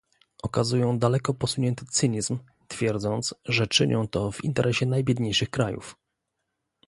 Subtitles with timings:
[0.43, 5.95] Okazują daleko posunięty cynizm, twierdząc, że czynią to w interesie najbiedniejszych krajów